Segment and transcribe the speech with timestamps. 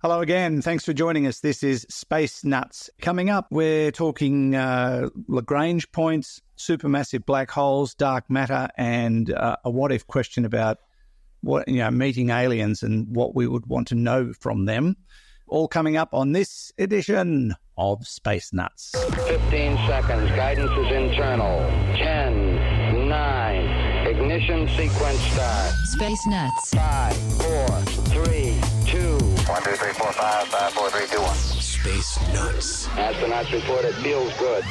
[0.00, 0.62] Hello again.
[0.62, 1.40] Thanks for joining us.
[1.40, 2.88] This is Space Nuts.
[3.02, 9.70] Coming up, we're talking uh, Lagrange points, supermassive black holes, dark matter, and uh, a
[9.70, 10.78] what if question about
[11.40, 14.96] what you know meeting aliens and what we would want to know from them.
[15.48, 18.92] All coming up on this edition of Space Nuts.
[19.26, 20.30] 15 seconds.
[20.30, 21.58] Guidance is internal.
[21.96, 24.06] 10, 9.
[24.06, 25.72] Ignition sequence start.
[25.86, 26.72] Space Nuts.
[26.72, 27.68] 5, 4,
[28.24, 28.77] 3,
[29.48, 29.52] 2.
[29.52, 31.34] 1, 2, 3, 4, 5, 5, 4, 3, 2, 1.
[31.34, 32.86] Space Nuts.
[32.88, 34.62] Astronauts report it feels good.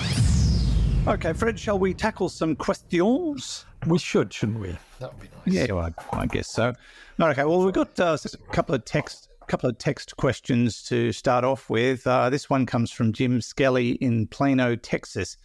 [1.07, 3.65] Okay, Fred, shall we tackle some questions?
[3.87, 4.77] We should, shouldn't we?
[4.99, 5.67] That would be nice.
[5.67, 6.73] Yeah, well, I, I guess so.
[7.19, 11.45] Okay, well, we've got uh, a couple of text couple of text questions to start
[11.45, 12.05] off with.
[12.05, 15.37] Uh, this one comes from Jim Skelly in Plano, Texas.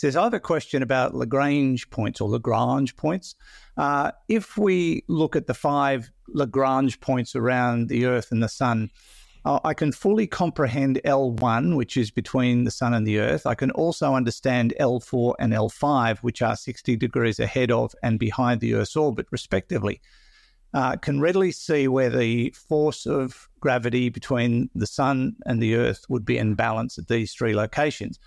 [0.00, 3.34] Says, I have a question about Lagrange points or Lagrange points.
[3.76, 8.90] Uh, if we look at the five Lagrange points around the Earth and the Sun,
[9.44, 13.44] uh, I can fully comprehend L1, which is between the Sun and the Earth.
[13.44, 18.62] I can also understand L4 and L5, which are 60 degrees ahead of and behind
[18.62, 20.00] the Earth's orbit, respectively
[20.72, 26.04] uh, can readily see where the force of gravity between the sun and the earth
[26.08, 28.18] would be in balance at these three locations.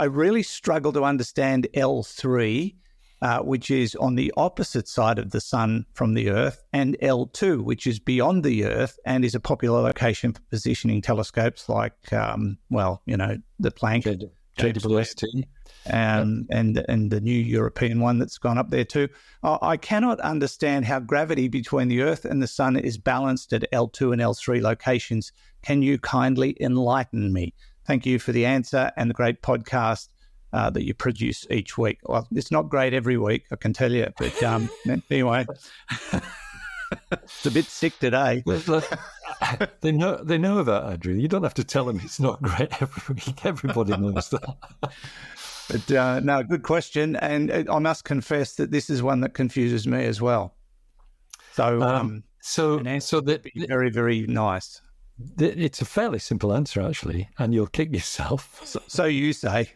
[0.00, 2.74] I really struggle to understand L3,
[3.20, 7.62] uh, which is on the opposite side of the sun from the earth, and L2,
[7.62, 12.56] which is beyond the earth and is a popular location for positioning telescopes like, um,
[12.70, 14.30] well, you know, the Planck.
[14.58, 15.44] JWST
[15.86, 19.08] um, and and the new European one that's gone up there too.
[19.42, 24.12] I cannot understand how gravity between the Earth and the Sun is balanced at L2
[24.12, 25.32] and L3 locations.
[25.62, 27.54] Can you kindly enlighten me?
[27.90, 30.10] Thank you for the answer and the great podcast
[30.52, 31.98] uh, that you produce each week.
[32.04, 34.70] Well, it's not great every week, I can tell you, but um,
[35.10, 35.44] anyway.
[37.10, 38.44] it's a bit sick today.
[39.80, 41.14] they know they know that, Andrew.
[41.14, 43.44] You don't have to tell them it's not great every week.
[43.44, 44.56] Everybody knows that.
[45.68, 49.88] But uh, no, good question, and I must confess that this is one that confuses
[49.88, 50.54] me as well.
[51.54, 54.80] So, um, um, so, so that very, very nice.
[55.38, 58.60] It's a fairly simple answer, actually, and you'll kick yourself.
[58.66, 59.70] So, so you say?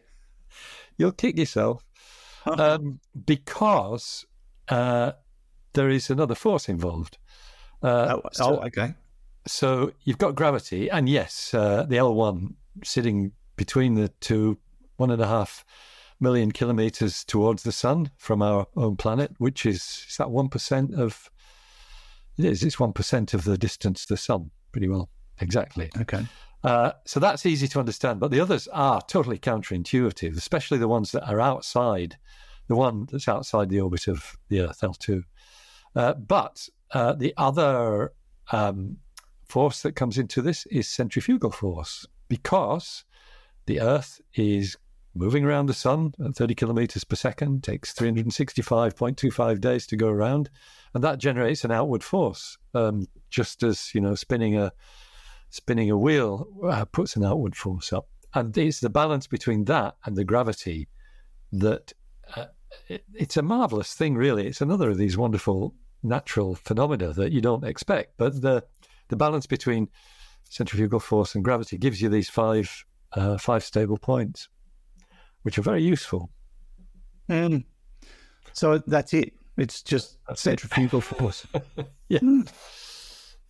[0.97, 1.85] You'll kick yourself
[2.47, 4.25] um, because
[4.69, 5.13] uh,
[5.73, 7.19] there is another force involved.
[7.83, 8.95] Uh, oh, so, oh, okay.
[9.47, 14.59] So you've got gravity, and yes, uh, the L one sitting between the two
[14.97, 15.65] one and a half
[16.21, 20.95] million kilometers towards the sun from our own planet, which is is that one percent
[20.95, 21.31] of
[22.39, 22.63] it is.
[22.63, 25.11] It's one percent of the distance to the sun, pretty well,
[25.41, 25.91] exactly.
[26.01, 26.27] Okay.
[26.65, 31.13] Uh, so that's easy to understand, but the others are totally counterintuitive, especially the ones
[31.13, 32.17] that are outside,
[32.69, 35.25] the one that's outside the orbit of the Earth, L2.
[35.95, 38.13] Uh, but uh, the other
[38.51, 38.97] um,
[39.45, 43.05] force that comes into this is centrifugal force, because
[43.67, 44.77] the Earth is
[45.15, 50.49] moving around the sun at 30 kilometers per second, takes 365.25 days to go around,
[50.95, 52.57] and that generates an outward force.
[52.73, 54.73] Um, just as you know, spinning a
[55.55, 59.95] spinning a wheel uh, puts an outward force up, and it's the balance between that
[60.05, 60.89] and the gravity
[61.53, 61.93] that
[62.37, 62.47] uh,
[62.89, 64.17] it, it's a marvelous thing.
[64.17, 65.73] Really, it's another of these wonderful
[66.03, 68.65] natural phenomena that you don't expect, but the
[69.09, 69.89] the balance between
[70.51, 74.49] centrifugal force and gravity gives you these five uh, five stable points
[75.43, 76.31] which are very useful.
[77.29, 77.65] Um,
[78.55, 79.35] so that's it.
[79.57, 81.05] It's just that's centrifugal it.
[81.05, 81.47] force.
[82.09, 82.53] yeah, mm.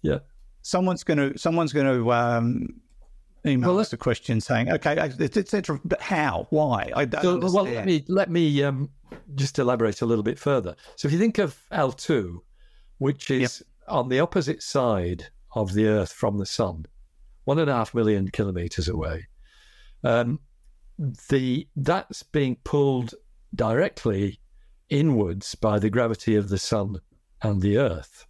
[0.03, 0.19] yeah.
[0.65, 2.81] Someone's going to someone's going to um,
[3.47, 6.47] email well, us a question saying, "Okay, etc." But how?
[6.51, 6.91] Why?
[6.97, 7.23] I don't.
[7.23, 8.89] So, well, let me let me um,
[9.35, 10.75] just elaborate a little bit further.
[10.97, 12.43] So, if you think of L two,
[12.99, 13.89] which is yep.
[13.89, 16.87] on the opposite side of the Earth from the Sun,
[17.45, 19.29] one and a half million kilometers away.
[20.03, 20.41] Um,
[21.29, 23.15] the that's being pulled
[23.55, 24.41] directly
[24.89, 27.01] inwards by the gravity of the sun
[27.43, 28.27] and the earth.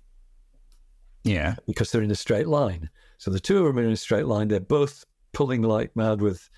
[1.25, 1.57] Yeah.
[1.67, 2.91] Because they're in a straight line.
[3.19, 4.49] So the two of them are in a straight line.
[4.49, 6.49] They're both pulling like mad with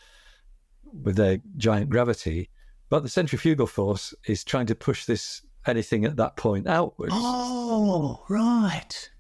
[0.93, 2.51] with their giant gravity.
[2.89, 7.13] But the centrifugal force is trying to push this anything at that point outwards.
[7.15, 9.11] Oh, right.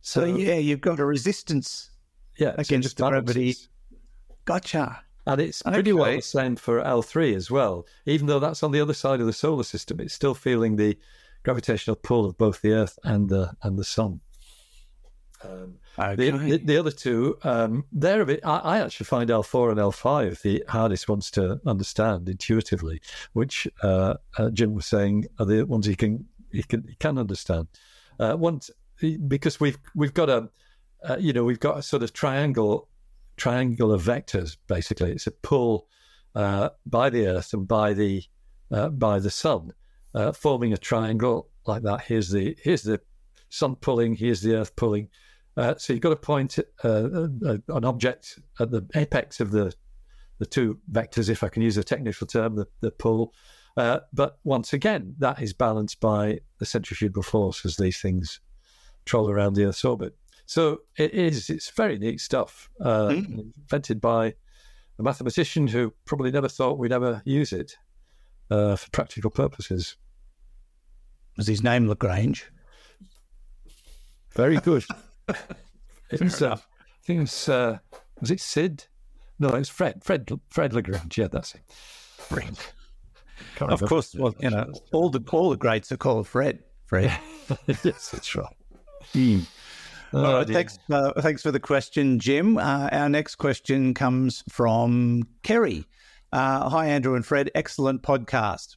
[0.00, 1.90] So, so yeah, you've got a resistance
[2.38, 3.56] yeah, against the gravity.
[4.46, 5.02] Gotcha.
[5.26, 6.00] And it's pretty okay.
[6.00, 7.86] well the same for L3 as well.
[8.06, 10.98] Even though that's on the other side of the solar system, it's still feeling the
[11.42, 14.20] gravitational pull of both the Earth and the and the Sun.
[15.42, 16.30] Um, okay.
[16.30, 18.40] the, the, the, other two, um, they're a bit.
[18.44, 23.00] I, I, actually find L4 and L5 the hardest ones to understand intuitively,
[23.32, 27.16] which uh, uh, Jim was saying are the ones he can he can he can
[27.16, 27.68] understand.
[28.18, 28.70] Uh, once
[29.28, 30.50] because we've we've got a
[31.02, 32.88] uh, you know, we've got a sort of triangle,
[33.36, 34.56] triangle of vectors.
[34.66, 35.86] Basically, it's a pull
[36.34, 38.22] uh, by the Earth and by the
[38.70, 39.72] uh, by the Sun,
[40.14, 42.02] uh, forming a triangle like that.
[42.02, 43.00] Here's the here's the
[43.48, 44.14] Sun pulling.
[44.14, 45.08] Here's the Earth pulling.
[45.56, 47.28] Uh, so you've got to point uh,
[47.68, 49.74] an object at the apex of the
[50.40, 53.34] the two vectors, if I can use a technical term, the, the pull.
[53.76, 58.40] Uh, but once again, that is balanced by the centrifugal force as these things
[59.04, 60.16] troll around the Earth's orbit.
[60.46, 63.52] So it is, it's very neat stuff, uh, mm.
[63.56, 64.34] invented by
[64.98, 67.76] a mathematician who probably never thought we'd ever use it
[68.50, 69.96] uh, for practical purposes.
[71.36, 72.50] Was his name Lagrange?
[74.34, 74.84] Very good.
[76.10, 77.78] it's, uh, I think it's, uh,
[78.20, 78.86] was it Sid?
[79.38, 80.04] No, it's Fred.
[80.04, 80.28] Fred.
[80.50, 81.16] Fred Lagrange.
[81.16, 81.62] Yeah, that's it.
[81.68, 82.58] Fred.
[83.60, 86.62] of course, well, you know, all the all the greats are called Fred.
[86.86, 87.18] Fred.
[87.66, 88.56] yes, that's right.
[89.14, 89.46] Mm.
[90.12, 92.58] Oh, thanks, uh, thanks for the question, Jim.
[92.58, 95.86] Uh, our next question comes from Kerry.
[96.32, 97.50] Uh, hi, Andrew and Fred.
[97.54, 98.76] Excellent podcast.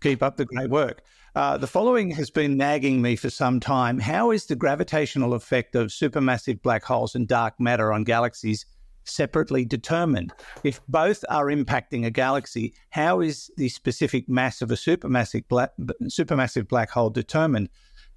[0.00, 1.02] Keep up the great work.
[1.34, 3.98] Uh, the following has been nagging me for some time.
[3.98, 8.66] How is the gravitational effect of supermassive black holes and dark matter on galaxies
[9.04, 10.32] separately determined.
[10.64, 15.70] If both are impacting a galaxy, how is the specific mass of a supermassive black,
[16.04, 17.68] supermassive black hole determined?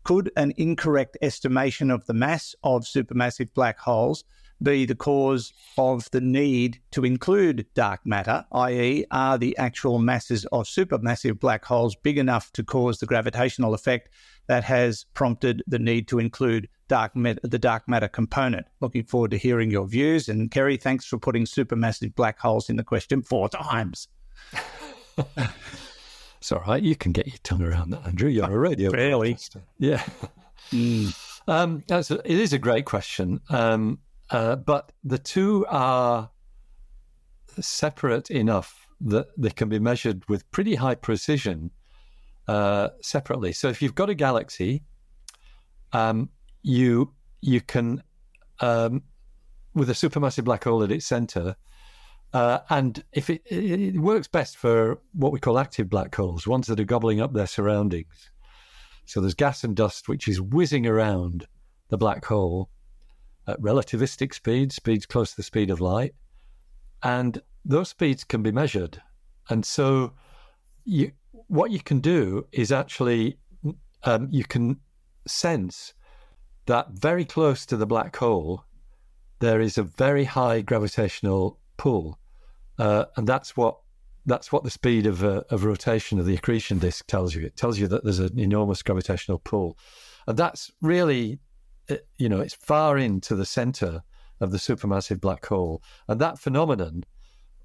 [0.03, 4.23] Could an incorrect estimation of the mass of supermassive black holes
[4.61, 10.45] be the cause of the need to include dark matter, i.e., are the actual masses
[10.51, 14.09] of supermassive black holes big enough to cause the gravitational effect
[14.47, 18.65] that has prompted the need to include dark mat- the dark matter component.
[18.81, 20.29] Looking forward to hearing your views.
[20.29, 24.07] And Kerry, thanks for putting supermassive black holes in the question four times.
[25.17, 26.81] it's all right.
[26.81, 28.29] You can get your tongue around that, Andrew.
[28.29, 28.91] You're a radio.
[28.91, 29.37] Really?
[29.77, 30.03] Yeah.
[30.71, 31.15] Mm.
[31.47, 33.39] Um, a, it is a great question.
[33.49, 33.99] Um,
[34.29, 36.29] uh, but the two are
[37.59, 41.71] separate enough that they can be measured with pretty high precision
[42.47, 43.51] uh, separately.
[43.51, 44.83] So if you've got a galaxy,
[45.93, 46.29] um,
[46.63, 48.01] you you can
[48.59, 49.03] um,
[49.73, 51.55] with a supermassive black hole at its center.
[52.33, 56.67] Uh, and if it, it, works best for what we call active black holes, ones
[56.67, 58.29] that are gobbling up their surroundings.
[59.05, 61.47] So there's gas and dust which is whizzing around
[61.89, 62.69] the black hole
[63.47, 66.13] at relativistic speeds, speeds close to the speed of light,
[67.03, 69.01] and those speeds can be measured.
[69.49, 70.13] And so,
[70.83, 73.37] you, what you can do is actually
[74.03, 74.79] um, you can
[75.27, 75.93] sense
[76.67, 78.63] that very close to the black hole,
[79.39, 82.19] there is a very high gravitational pull,
[82.79, 83.77] uh, and that's what
[84.27, 87.45] that's what the speed of uh, of rotation of the accretion disk tells you.
[87.45, 89.77] It tells you that there's an enormous gravitational pull,
[90.27, 91.39] and that's really,
[92.17, 94.03] you know, it's far into the center
[94.39, 97.03] of the supermassive black hole, and that phenomenon,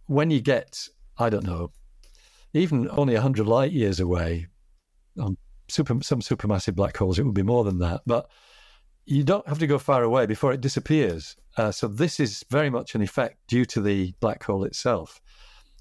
[0.06, 0.88] when you get,
[1.19, 1.72] I don't know,
[2.52, 4.46] even only hundred light years away,
[5.19, 5.37] on
[5.69, 8.28] super some supermassive black holes, it would be more than that, but
[9.06, 11.37] you don't have to go far away before it disappears.
[11.56, 15.20] Uh, so this is very much an effect due to the black hole itself.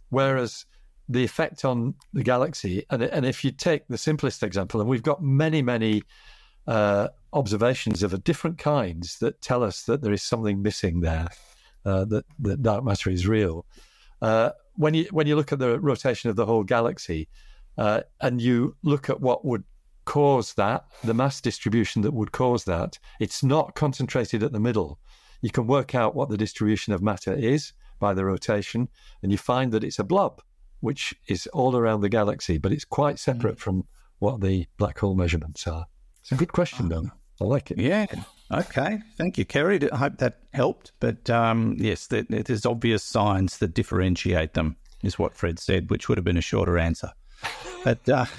[0.09, 0.65] Whereas
[1.07, 5.03] the effect on the galaxy, and, and if you take the simplest example, and we've
[5.03, 6.03] got many, many
[6.69, 11.27] uh, observations of a different kinds that tell us that there is something missing there,
[11.83, 13.65] uh, that, that dark matter is real.
[14.21, 17.27] Uh, when you when you look at the rotation of the whole galaxy,
[17.77, 19.63] uh, and you look at what would
[20.05, 24.99] cause that, the mass distribution that would cause that, it's not concentrated at the middle.
[25.41, 28.89] You can work out what the distribution of matter is by the rotation,
[29.23, 30.41] and you find that it's a blob,
[30.81, 33.59] which is all around the galaxy, but it's quite separate mm.
[33.59, 33.87] from
[34.19, 35.85] what the black hole measurements are.
[36.29, 37.09] It's a good question, though.
[37.41, 37.79] I like it.
[37.79, 38.05] Yeah.
[38.51, 38.99] Okay.
[39.17, 39.91] Thank you, Kerry.
[39.91, 40.91] I hope that helped.
[40.99, 46.19] But um, yes, there's obvious signs that differentiate them, is what Fred said, which would
[46.19, 47.11] have been a shorter answer.
[47.83, 48.07] But.
[48.07, 48.25] Uh,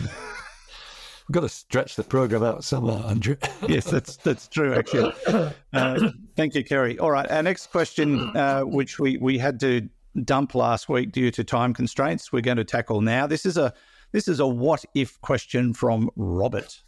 [1.28, 3.36] We've got to stretch the program out somehow, Andrew.
[3.68, 4.74] yes, that's that's true.
[4.74, 5.12] Actually,
[5.72, 6.98] uh, thank you, Kerry.
[6.98, 9.88] All right, our next question, uh, which we we had to
[10.24, 13.28] dump last week due to time constraints, we're going to tackle now.
[13.28, 13.72] This is a
[14.10, 16.80] this is a what if question from Robert.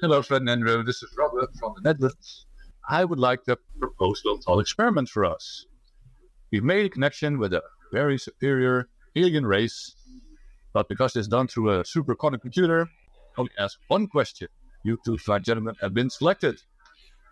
[0.00, 0.82] Hello, Fred and Andrew.
[0.82, 2.46] This is Robert from the Netherlands.
[2.88, 5.66] I would like to propose a thought experiment for us.
[6.50, 9.94] We've made a connection with a very superior alien race,
[10.72, 12.88] but because it's done through a superconducting computer,
[13.36, 14.48] only ask one question.
[14.84, 16.62] You two fine gentlemen have been selected.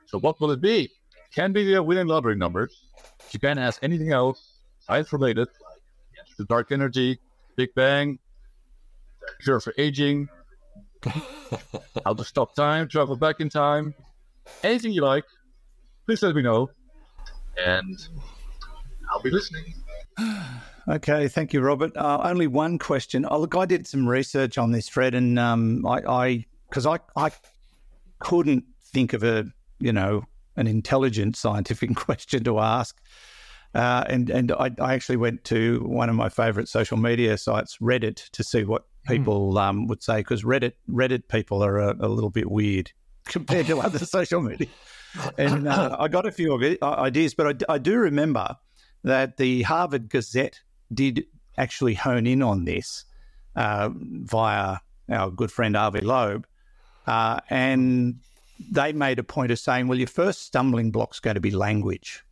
[0.05, 0.91] So what will it be?
[1.35, 2.85] Can be the winning lottery numbers.
[3.31, 5.49] You can ask anything else, science related,
[6.37, 7.19] the dark energy,
[7.57, 8.19] Big Bang,
[9.43, 10.29] cure for aging,
[12.05, 13.95] how to stop time, travel back in time,
[14.63, 15.25] anything you like.
[16.07, 16.71] please let me know,
[17.65, 18.09] and
[19.11, 19.75] I'll be listening.
[20.89, 21.95] Okay, thank you, Robert.
[21.99, 23.27] Uh, only one question.
[23.31, 27.27] Oh, look, I did some research on this, Fred, and um, I, because I, I,
[27.27, 27.31] I
[28.21, 29.45] couldn't think of a,
[29.81, 30.25] you know,
[30.57, 32.99] an intelligent scientific question to ask.
[33.75, 37.77] Uh, and and I, I, actually went to one of my favorite social media sites,
[37.83, 39.61] Reddit, to see what people mm.
[39.61, 42.93] um, would say because Reddit Reddit people are a, a, little bit weird
[43.25, 44.69] compared to other social media.
[45.39, 48.57] And uh, I got a few uh, ideas, but I, I do remember
[49.05, 50.61] that the Harvard Gazette
[50.93, 51.25] did
[51.57, 53.05] actually hone in on this
[53.57, 54.79] uh, via
[55.11, 56.47] our good friend Avi Loeb,
[57.07, 58.21] uh, and
[58.71, 61.51] they made a point of saying, well, your first stumbling block is going to be
[61.51, 62.23] language.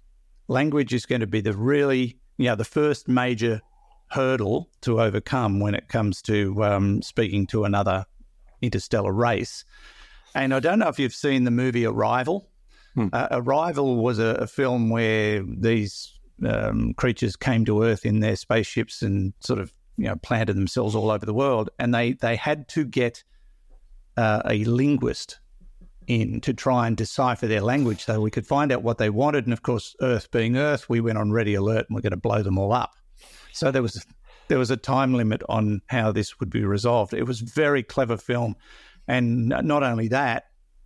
[0.49, 3.63] Language is going to be the really, you know, the first major
[4.09, 8.07] hurdle to overcome when it comes to um, speaking to another
[8.63, 9.65] interstellar race.
[10.35, 12.49] And I don't know if you've seen the movie Arrival.
[12.95, 13.09] Hmm.
[13.13, 18.37] Uh, Arrival was a, a, film where these um, creatures came to Earth in their
[18.37, 22.37] spaceships and sort of you know planted themselves all over the world, and they they
[22.37, 23.25] had to get
[24.17, 25.41] uh, a linguist
[26.07, 29.45] in to try and decipher their language so we could find out what they wanted.
[29.45, 32.17] And of course, Earth being Earth, we went on ready alert and we're going to
[32.17, 32.95] blow them all up.
[33.57, 34.05] So there was
[34.49, 37.15] there was a time limit on how this would be resolved.
[37.15, 38.55] It was very clever film,
[39.09, 40.45] and not only that,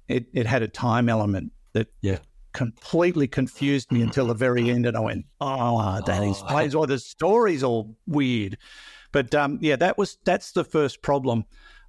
[0.08, 2.18] it, it had a time element that yeah
[2.52, 6.30] completely confused me until the very end, and I went, "Oh, that oh.
[6.30, 8.56] explains why the story's all weird."
[9.12, 11.44] But um, yeah, that was that's the first problem.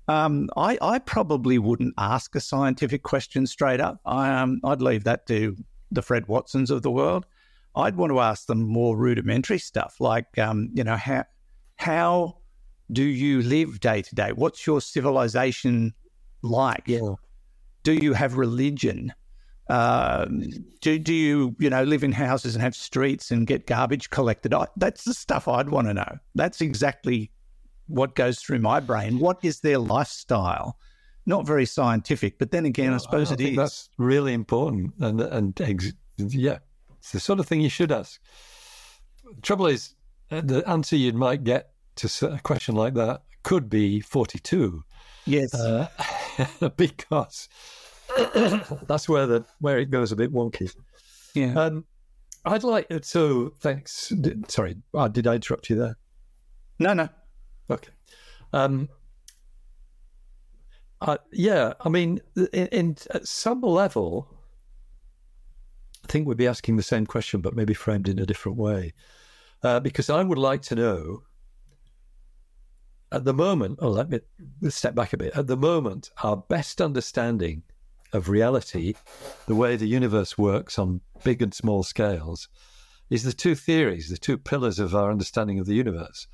[0.07, 4.01] Um, I, I, probably wouldn't ask a scientific question straight up.
[4.03, 5.55] I, um, I'd leave that to
[5.91, 7.27] the Fred Watsons of the world.
[7.75, 11.25] I'd want to ask them more rudimentary stuff, like um, you know how
[11.77, 12.37] how
[12.91, 14.31] do you live day to day?
[14.33, 15.93] What's your civilization
[16.41, 16.83] like?
[16.85, 17.15] Yeah.
[17.83, 19.13] Do you have religion?
[19.69, 20.43] Um,
[20.81, 24.53] do, do you, you know, live in houses and have streets and get garbage collected?
[24.53, 26.17] I, that's the stuff I'd want to know.
[26.35, 27.31] That's exactly
[27.87, 29.19] what goes through my brain.
[29.19, 30.77] What is their lifestyle?
[31.25, 33.55] Not very scientific, but then again, I suppose I, I it is.
[33.55, 36.57] That's really important, and and ex- yeah,
[37.01, 38.21] it's the sort of thing you should ask.
[39.23, 39.95] The trouble is,
[40.29, 44.83] uh, the answer you might get to a question like that could be forty-two.
[45.25, 45.87] Yes, uh,
[46.77, 47.49] because
[48.87, 50.71] that's where the where it goes a bit wonky.
[51.33, 51.53] Yeah.
[51.59, 51.85] Um,
[52.45, 53.53] I'd like so.
[53.59, 54.13] Thanks.
[54.47, 55.97] Sorry, uh, did I interrupt you there?
[56.77, 57.09] No, no.
[57.67, 57.89] Okay.
[58.53, 58.89] Um,
[61.01, 64.27] uh, yeah, I mean, in, in, at some level,
[66.11, 68.93] think we'd be asking the same question, but maybe framed in a different way.
[69.63, 71.23] Uh, because I would like to know
[73.11, 74.19] at the moment, oh, let me
[74.69, 75.35] step back a bit.
[75.35, 77.63] At the moment, our best understanding
[78.13, 78.93] of reality,
[79.47, 82.47] the way the universe works on big and small scales,
[83.09, 86.27] is the two theories, the two pillars of our understanding of the universe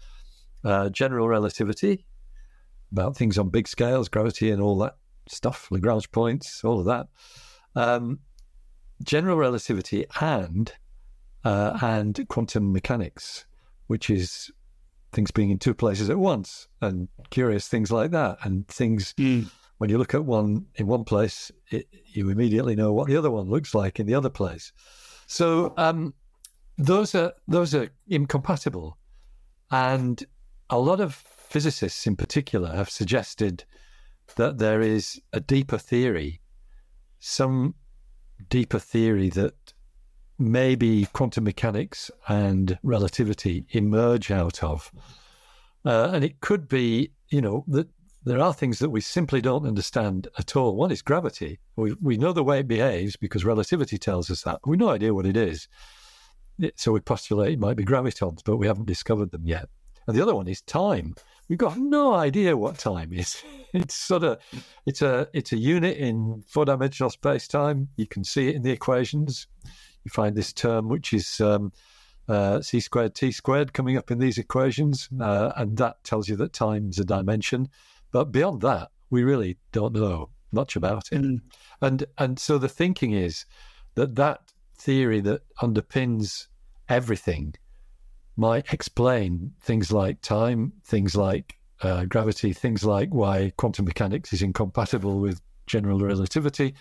[0.63, 2.05] uh, general relativity,
[2.91, 7.07] about things on big scales, gravity, and all that stuff, Lagrange points, all of that.
[7.75, 8.19] Um,
[9.03, 10.73] general relativity and
[11.43, 13.45] uh, and quantum mechanics,
[13.87, 14.51] which is
[15.13, 19.13] things being in two places at once, and curious things like that, and things.
[19.13, 23.17] Mm when you look at one in one place, it, you immediately know what the
[23.17, 24.71] other one looks like in the other place.
[25.27, 26.13] So um,
[26.77, 28.97] those are those are incompatible,
[29.71, 30.23] and
[30.69, 33.63] a lot of physicists, in particular, have suggested
[34.35, 36.41] that there is a deeper theory,
[37.19, 37.75] some
[38.49, 39.73] deeper theory that
[40.39, 44.91] maybe quantum mechanics and relativity emerge out of.
[45.85, 47.87] Uh, and it could be, you know, that
[48.23, 50.75] there are things that we simply don't understand at all.
[50.75, 51.59] One is gravity.
[51.75, 54.59] We, we know the way it behaves because relativity tells us that.
[54.65, 55.67] We've no idea what it is.
[56.75, 59.69] So we postulate it might be gravitons, but we haven't discovered them yet.
[60.07, 61.15] And the other one is time.
[61.49, 63.43] We've got no idea what time is.
[63.73, 64.39] It's sort of
[64.85, 67.89] it's a it's a unit in four dimensional space time.
[67.97, 69.45] You can see it in the equations.
[70.05, 71.73] You find this term which is um,
[72.29, 76.37] uh, c squared t squared coming up in these equations, uh, and that tells you
[76.37, 77.67] that time's a dimension.
[78.11, 81.21] But beyond that, we really don't know much about it.
[81.21, 81.41] Mm.
[81.81, 83.45] And and so the thinking is
[83.95, 84.39] that that
[84.77, 86.47] theory that underpins
[86.87, 87.55] everything
[88.37, 94.41] might explain things like time, things like uh, gravity, things like why quantum mechanics is
[94.41, 96.75] incompatible with general relativity.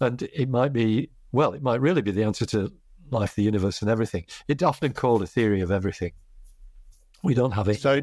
[0.00, 2.72] And it might be, well, it might really be the answer to
[3.10, 4.26] life, the universe, and everything.
[4.48, 6.12] It's often called a theory of everything.
[7.22, 7.80] We don't have it.
[7.80, 8.02] So,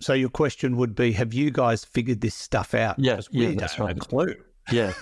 [0.00, 2.98] so your question would be: Have you guys figured this stuff out?
[2.98, 3.98] Yes, yeah, that's right.
[3.98, 4.34] clue.
[4.72, 4.94] Yeah,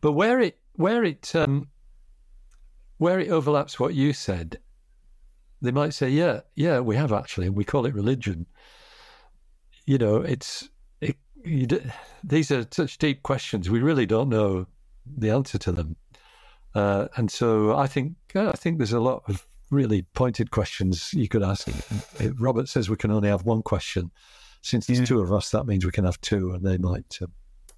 [0.00, 1.68] but where it where it um,
[2.98, 4.58] where it overlaps what you said,
[5.64, 8.46] they might say, "Yeah, yeah, we have actually, and we call it religion."
[9.86, 10.68] You know, it's
[11.00, 11.80] it, you, d-
[12.22, 13.68] these are such deep questions.
[13.68, 14.66] We really don't know
[15.06, 15.96] the answer to them,
[16.74, 21.28] uh, and so I think I think there's a lot of really pointed questions you
[21.28, 21.66] could ask.
[22.38, 24.10] Robert says we can only have one question.
[24.62, 25.04] Since there's Yeah.
[25.06, 27.26] two of us, that means we can have two, and they might uh,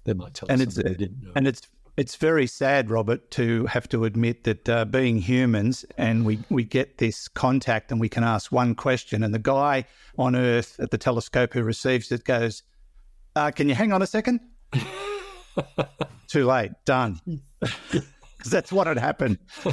[0.05, 1.31] they might tell And us it's something they didn't know.
[1.35, 1.61] and it's
[1.97, 6.63] it's very sad, Robert, to have to admit that uh, being humans and we we
[6.63, 9.85] get this contact and we can ask one question, and the guy
[10.17, 12.63] on Earth at the telescope who receives it goes,
[13.35, 14.39] uh, "Can you hang on a second?
[16.27, 17.19] Too late, done."
[18.37, 19.39] Because that's what had happened.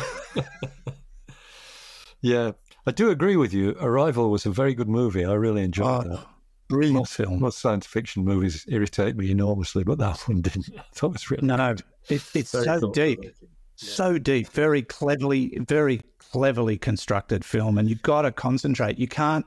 [2.21, 2.53] Yeah,
[2.87, 3.77] I do agree with you.
[3.81, 5.25] Arrival was a very good movie.
[5.25, 6.27] I really enjoyed Oh, that.
[6.69, 7.41] brilliant film.
[7.41, 10.71] Most science fiction movies irritate me enormously, but that one didn't.
[10.79, 11.75] I thought it was really No, no,
[12.09, 13.19] it, it's very so deep.
[13.19, 13.49] thought-provoking.
[13.77, 18.99] so deep, very cleverly, very cleverly constructed film, and you've got to concentrate.
[18.99, 19.47] You can't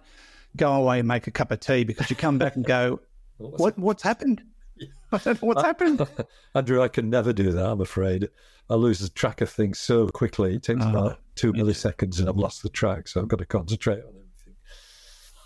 [0.55, 2.99] go away and make a cup of tea because you come back and go,
[3.37, 3.77] "What?
[3.77, 4.41] What's happened?
[5.09, 6.05] What's happened?"
[6.55, 7.65] Andrew, I can never do that.
[7.65, 8.29] I'm afraid
[8.69, 10.55] I lose the track of things so quickly.
[10.55, 13.07] It takes Oh, about two milliseconds, and I've lost the track.
[13.07, 14.55] So I've got to concentrate on everything.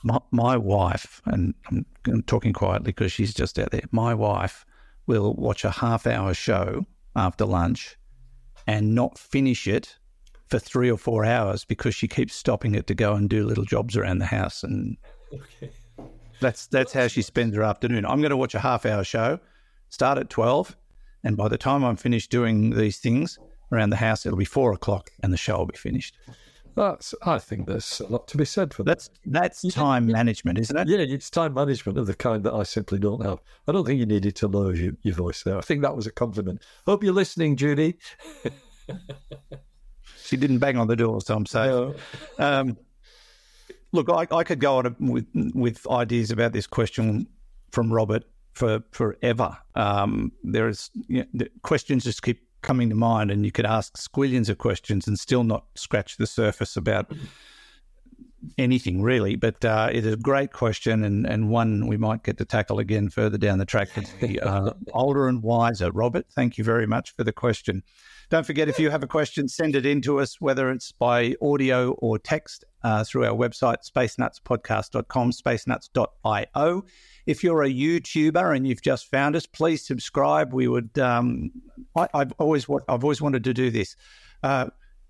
[0.04, 3.82] My, my wife, and I'm, I'm talking quietly because she's just out there.
[3.92, 4.66] My wife
[5.06, 7.98] will watch a half-hour show after lunch
[8.68, 9.98] and not finish it
[10.48, 13.66] for three or four hours because she keeps stopping it to go and do little
[13.66, 14.98] jobs around the house and
[16.42, 18.06] That's that's how she spends her afternoon.
[18.06, 19.40] I'm going to watch a half hour show,
[19.90, 20.76] start at twelve,
[21.24, 23.38] and by the time I'm finished doing these things
[23.72, 26.18] around the house, it'll be four o'clock, and the show will be finished.
[26.76, 27.14] That's.
[27.24, 28.92] I think there's a lot to be said for that.
[28.92, 30.88] That's that's time management, isn't it?
[30.88, 33.40] Yeah, it's time management of the kind that I simply don't have.
[33.68, 35.58] I don't think you needed to lower your, your voice there.
[35.58, 36.64] I think that was a compliment.
[36.86, 37.98] Hope you're listening, Judy.
[40.32, 41.94] She didn't bang on the door, so I'm safe.
[42.40, 42.78] Um,
[43.92, 47.28] look, I, I could go on with with ideas about this question
[47.72, 49.58] from Robert for forever.
[49.76, 53.66] Um, there is you know, the questions just keep coming to mind, and you could
[53.66, 57.12] ask squillions of questions and still not scratch the surface about
[58.58, 59.36] anything really.
[59.36, 62.80] But uh, it is a great question, and, and one we might get to tackle
[62.80, 65.92] again further down the track as we are older and wiser.
[65.92, 67.84] Robert, thank you very much for the question.
[68.32, 71.36] Don't forget, if you have a question, send it in to us, whether it's by
[71.42, 76.86] audio or text uh, through our website, spacenutspodcast.com, spacenuts.io.
[77.26, 80.54] If you're a YouTuber and you've just found us, please subscribe.
[80.54, 81.52] We would, um,
[81.98, 83.98] I, I've always, wa- I've always wanted to do this.
[84.44, 84.68] Uh,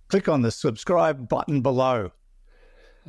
[0.07, 2.09] click on the subscribe button below.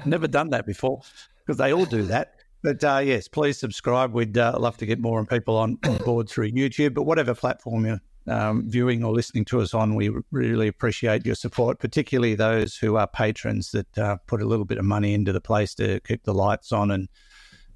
[0.05, 1.01] Never done that before
[1.39, 2.35] because they all do that.
[2.63, 4.13] But uh, yes, please subscribe.
[4.13, 7.87] We'd uh, love to get more people on, on board through YouTube, but whatever platform
[7.87, 12.77] you're um, viewing or listening to us on, we really appreciate your support, particularly those
[12.77, 16.01] who are patrons that uh, put a little bit of money into the place to
[16.01, 17.09] keep the lights on and,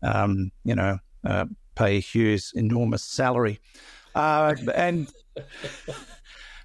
[0.02, 3.61] um, you know, uh, pay Hugh's enormous salary.
[4.14, 5.12] Uh, and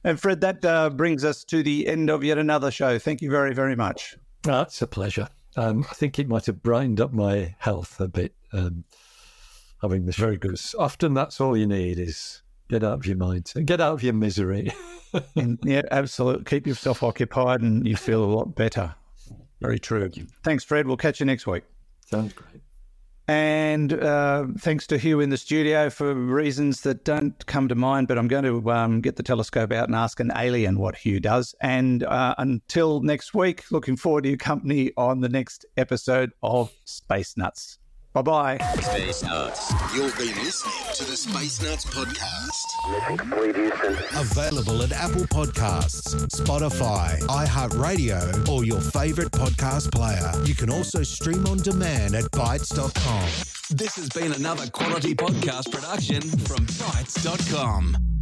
[0.04, 2.98] and Fred, that uh, brings us to the end of yet another show.
[2.98, 4.16] Thank you very, very much.
[4.44, 5.28] That's a pleasure.
[5.58, 8.34] Um, I think it might have brightened up my health a bit.
[8.54, 8.86] Um,
[9.82, 10.60] having this very good.
[10.78, 14.14] Often that's all you need is get out of your mind, get out of your
[14.14, 14.72] misery.
[15.36, 16.46] And, yeah, absolutely.
[16.46, 18.96] Keep yourself occupied and you feel a lot better.
[19.60, 20.10] Very true.
[20.46, 20.88] Thanks, Fred.
[20.88, 21.64] We'll catch you next week.
[22.10, 22.62] Sounds great.
[23.28, 28.08] And uh, thanks to Hugh in the studio for reasons that don't come to mind,
[28.08, 31.20] but I'm going to um, get the telescope out and ask an alien what Hugh
[31.20, 31.54] does.
[31.60, 36.72] And uh, until next week, looking forward to your company on the next episode of
[36.86, 37.80] Space Nuts.
[38.14, 38.58] Bye bye.
[38.82, 39.72] Space Nuts.
[39.96, 42.92] You've been listening to the Space Nuts podcast.
[42.92, 43.56] Mission complete,
[44.16, 50.32] Available at Apple Podcasts, Spotify, iHeartRadio, or your favorite podcast player.
[50.46, 53.30] You can also stream on demand at Bitesz.com.
[53.78, 58.21] This has been another quality podcast production from Bitesz.com.